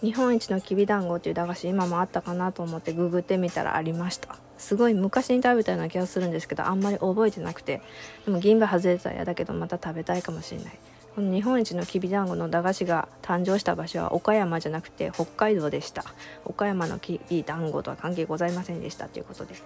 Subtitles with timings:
[0.00, 4.36] 日本一のきびだんごっていう駄菓子今もあったかなと思ってググってみたらありました。
[4.56, 7.82] すごい昔に食べたような気がするんですけどあんまり覚えてなくて。
[8.24, 10.78] でも銀歯外れたら嫌だけどまた食べたいかもしれない。
[11.14, 16.04] この日本一のきびだんごの駄菓子が誕生した場所は岡山じゃなくて北海道でした。
[16.44, 19.56] 岡山のきびだんごとは関係ございませんでしたということで。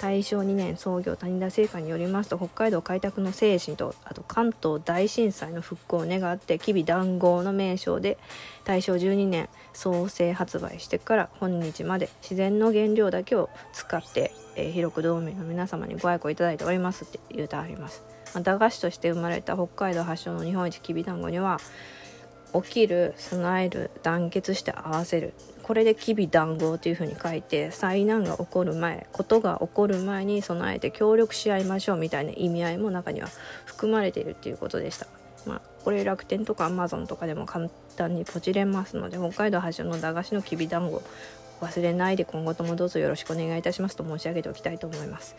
[0.00, 8.18] 大正2年創業谷田製菓によりますと北海道開拓の精神とあと関東大震災の復興を願ってきび団子の名称で
[8.64, 17.04] 大正12年創生発売してから本日まで自然の原料だけを使って、えー、広く道民の皆様にご愛顧いただいております。
[17.04, 18.04] って言うてあります、
[18.34, 21.58] まあ、駄菓子として生まれた北海道発祥の日本一きび団子には
[22.62, 33.28] 起きる備える団結して合わせるこれで「きび談合」というふうに書いて災難が起こる前ことが起こる前に備えて協力し合いましょうみたいな意味合いも中には
[33.64, 35.06] 含まれているっていうことでした。
[35.44, 41.02] まあ、これ楽天とかアマゾンとかでも簡単にポチれますので北海道発祥の駄菓子のきびだんご
[41.60, 45.36] 忘れないで今後ともどうぞよろしくお願いいたしますと申し上げておきたいと思います。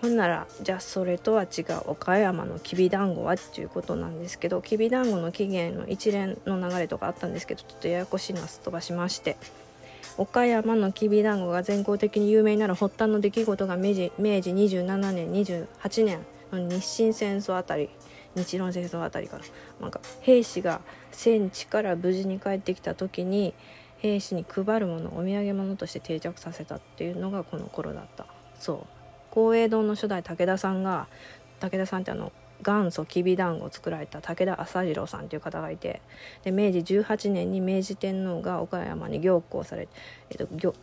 [0.00, 9.36] ほんならじゃあそれとは違う岡山のきびだんごはっていうことなんですけどきびだんごの起源の一連の流れとかあったんですけどちょっとややこしいのはすっ飛ばしまして。
[10.16, 17.88] 岡山のきびだんごが全国的に有名になる発端の出来事が明治明治27年28年の日清戦争あたり
[18.34, 19.44] 日露戦争あたりから
[19.80, 23.54] なんか兵士が戦地から無事に帰ってきた時に
[23.98, 28.26] 兵士に配るものお土産物として定着させたっていうのがこの頃だった。
[28.58, 28.99] そう。
[29.30, 31.06] 光栄堂の初代武田さんが
[31.60, 36.02] 武田さんってあの元祖きびだんごを作られた武田朝次郎さんという方がいて
[36.44, 39.88] で明治18年に明治天皇が岡山に行幸され、
[40.30, 40.74] えっと、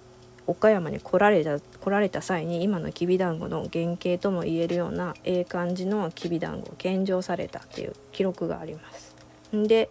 [0.47, 9.15] 岡山に来られた来られた際に今のきびだんごの原型とも言えるようなええ感じのきびだんごを献上されたっていう記録があります。
[9.51, 9.89] で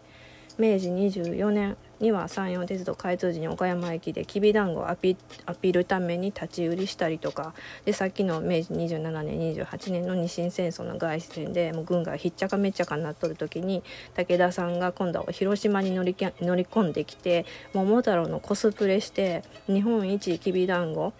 [0.58, 5.16] 明治24年には山陽鉄道開通時に岡山駅できびだんごをアピ
[5.46, 13.82] アピールために立ち売りしたりとかでさっきの明治27年28年の日清戦争の凱旋でもう軍がひっちゃかめっちゃかになっとる時に
[14.14, 21.12] 武田さんが今度は広島に乗り乗り込んできて桃太郎のコスプレして日本一きびだんご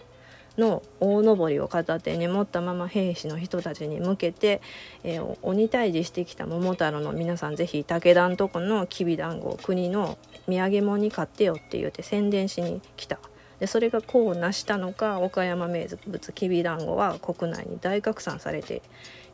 [0.59, 4.61] の大のりを片手に持ったまま兵士の人たちに向けて、
[5.05, 10.19] えー、鬼退治してきた桃太郎の皆さん是非武田んとこのきびだんごを国の
[10.49, 13.19] 土産物に買ってよって言って宣伝しに来た
[13.59, 18.83] でそれが功を成したのか岡山名物きびだんごは国内に大拡散されて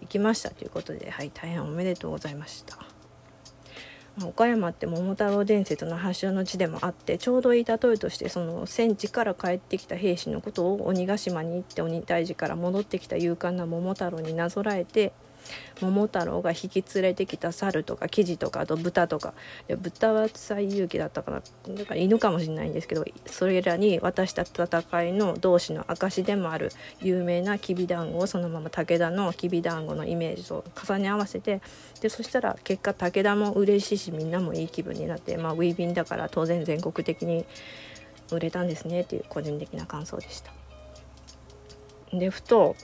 [0.00, 2.91] いきましたということではい大変おめでとうございました。
[4.22, 15.12] 岡山って桃太郎伝説の発祥の地でもあってちょうどいい例えとしてその戦地から帰ってきた兵士のことを鬼ヶ島に行って鬼退治から戻ってきた勇敢な桃太郎になぞらえて
[15.80, 19.34] 桃太郎が引き連れてきた猿とか生地とかあと豚とか
[19.78, 21.42] 豚は最勇気だったかな
[21.74, 26.70] だから犬かもしれないんですけどそれらに渡した戦いの同士の証でもある
[27.00, 31.60] 有名なきびだんごをそのまま武田のきびだんごのイメージと重ね合わせて
[32.00, 37.44] でそしたら結果武田も嬉しいしみんなもいい気分になって、まあ、ウィービンだから当然全国的に
[38.30, 40.52] 売れたんですねっていう個人的な感想でした。
[42.12, 42.76] でふと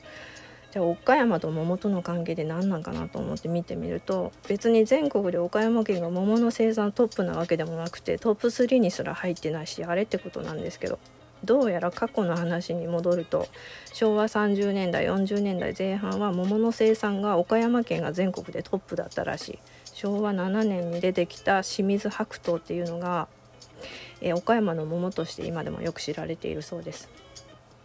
[0.72, 10.98] じゃあ岡山と桃との関係で何なんかなと思って見てみると別に全国で岡山県が桃の生産トップなわけでもなくてトップ3にすら入ってないしあれってことなんですけど
[11.44, 13.46] どうやら過去の話に戻ると
[13.92, 19.58] 昭和30年代40年代前半は桃の生産が岡山県が全国でトップだったらしい。
[19.98, 23.26] 昭和7年に出てきた清水白桃っていうのが、
[24.20, 27.08] え岡山の桃として今でもよく知られているそうです。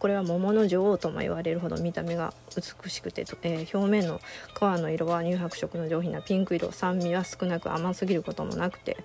[0.03, 4.19] これは桃の女王とも言われるほど見た目が美しくて、えー、表面の
[4.53, 8.97] 皮の色は乳白色の上品なピンク色酸味は少なく甘すぎることもなくて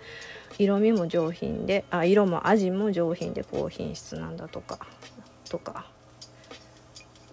[0.59, 4.81] 色味も上品であ色も味も上品で高品質なんだとか
[5.49, 5.87] とか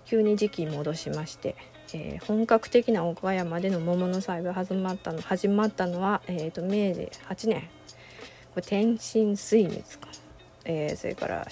[0.05, 1.55] 急に時期戻しまして、
[1.95, 7.61] えー、本格的な岡山での桃の栽培始まったの始まったのは、えーと、明治8年。
[8.53, 10.07] これ天津水蜜か、
[10.65, 11.47] えー、それから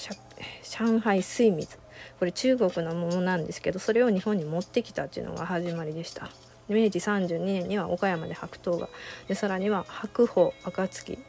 [0.62, 1.83] 上海水蜜。
[2.20, 6.30] これ中国のものなんですけどそれを日本に持ってきたっていうのが始まりでした。
[6.70, 8.90] 明治32年には岡山で白桃が
[9.28, 11.20] でさらには白鳳暁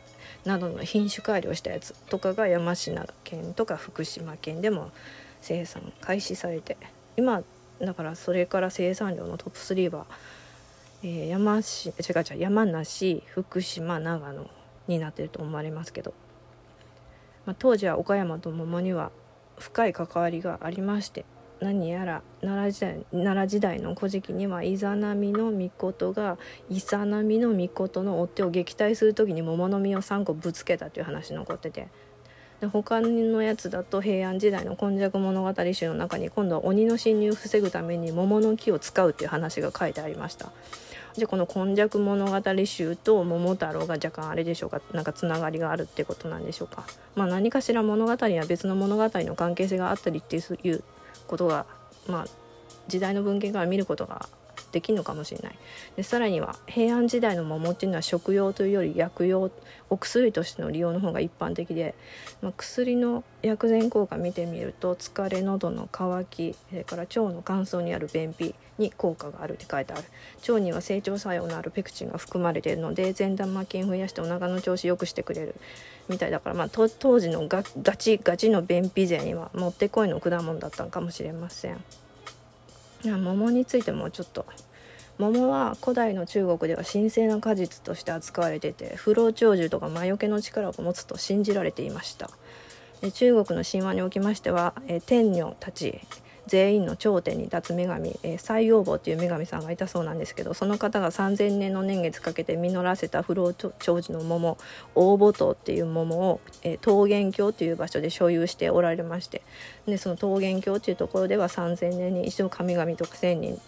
[0.45, 4.93] などの品種改良したやつとかが山科県とか福島県でも
[5.41, 6.77] 生産開始されて
[7.17, 7.43] 今
[7.81, 10.07] だからそれから生産量のトップ3は、
[11.03, 14.49] えー、山市違う違う山梨福島長野
[14.87, 16.15] になってると思われますけど、
[17.47, 19.11] まあ、当時は岡山と桃には
[19.59, 21.25] 深い関わりがありまして
[21.61, 26.37] 何やら奈良時代奈良時代の古事記にはイザナミの御事が
[26.69, 31.89] イサナミの御事の追手を撃退する時に桃の実を3個ぶつけたという話残ってて
[32.61, 40.53] で他のやつだと平安時代の「今昔物語集」の中に今度は鬼の侵入を防ぐために桃の木を使うっていう話が書いてありました。
[41.17, 46.85] じゃあこの「今昔物語集」と「桃太郎」が若干あれでしょうかなんかつながりがあるってことなんでしょうか。
[47.15, 50.83] まあ、何かしら物語は別の物語の関係性があったりっていう
[51.29, 51.67] ことが、
[52.09, 52.27] まあ、
[52.89, 54.29] 時代の文献から見ることが
[54.73, 55.59] できるのかもしれない
[55.97, 59.51] でさらには平安時代の桃っていうのは食用というより薬用
[59.91, 61.95] お薬としての利用の方が一般的で、
[62.43, 70.05] まあ、薬の薬膳効果見てみると疲れ喉の渇きそれから腸の乾燥にある便秘に効果があるって書いてある
[70.49, 75.55] 腸には成長作用のあるペクチンが含まれているので善玉菌増やしてお腹の調子良くしてくれる
[76.09, 81.83] みたいだから、まあ、当時のガチガチの便秘勢にはもってこいの果物だったのかもしれません。
[83.11, 84.47] 桃についてもちょっと。
[85.19, 92.31] 桃は古代の中国では神聖な果実として扱われてて不老長寿とか魔除けの力を持つと信じられていました。
[93.01, 94.75] で中国の神話におきましては、
[95.07, 96.01] 天女たち。
[96.47, 104.59] 全員の頂点に立つ女神、えー、西王母という女神さんがいたそうなんですけどその方が3,000年の年月かけて実らせた不老長寿の桃
[104.95, 109.43] 大母島っていう桃を、えー、桃源郷という場所で所有しておられまして
[109.87, 113.59] でその桃源郷というところでは3,000年に一度神々と仙人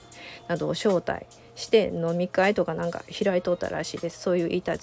[0.48, 4.78] などを招待して飲み会とかなんか開いとったらしいですそういう言い伝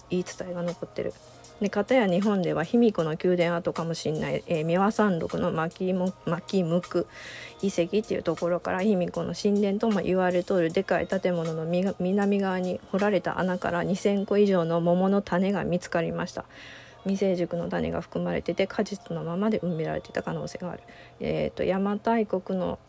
[0.50, 1.14] えが残ってる。
[1.62, 7.08] で片や日本では卑弥呼の宮殿跡かもしれない、えー、三輪山麓の牧牧向く
[7.62, 16.46] 遺跡っていうところから卑弥呼の神殿とも言われとるでかい建物の南側に掘られた穴から2,000個以上の桃の種が見つかりました。
[17.04, 20.84] 未成熟の種が含まれてて果実のままで埋められてた可能性がある。
[21.20, 22.80] えーと、邪馬台国の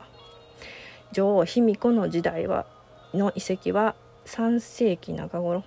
[1.12, 2.66] 女王卑弥呼の時代は
[3.12, 3.94] の遺跡は
[4.26, 5.64] 3世紀中頃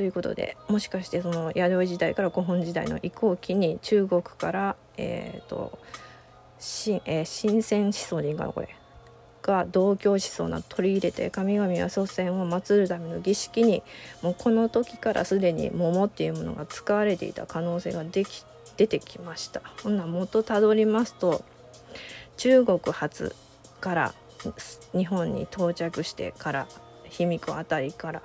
[0.00, 5.78] ということでもしかしてその弥生時代から古墳時代の移行期に中国からえっ、ー、と
[6.58, 8.74] 新、えー、新鮮思想でいいかなこれ。
[9.42, 13.82] が道教思想など取り入れて神々は祖先を祀るための儀式に
[14.22, 18.42] もうこの時からすでに桃っていうものが使われていた可能性ができ
[18.78, 19.60] 出てきました。
[19.82, 21.44] ほんな元たどりますと
[22.38, 23.36] 中国発
[23.82, 24.14] から
[24.96, 26.66] 日本に到着してから
[27.04, 28.22] 卑弥呼あたりから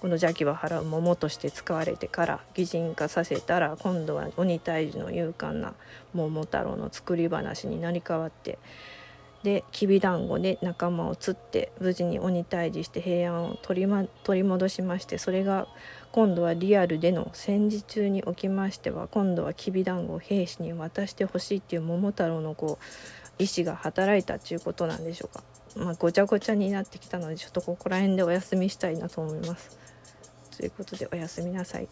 [0.00, 5.74] この邪気は払う桃として使われてから擬人化させたら今度は鬼退治の勇敢な
[6.12, 8.58] 桃太郎の作り話になり変わって
[9.42, 15.68] できびだんごで仲間を釣って無事に鬼退治して平安を取り,、ま、取り戻しましてそれが
[16.10, 22.84] 今度はリアルでの戦時中におきましては今度はきびだんごを兵士に渡してほしいっていう桃太郎のこう
[23.38, 25.44] 意志が働いたっていうことなんでしょうか。
[25.76, 29.85] まあ、ごちゃごちゃになってきたのでちょっとここら辺でお休みしたいなと思います。
[30.56, 31.88] ということでおやすみなさい。